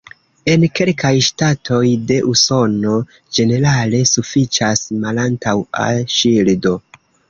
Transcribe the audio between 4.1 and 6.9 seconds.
sufiĉas malantaŭa ŝildo.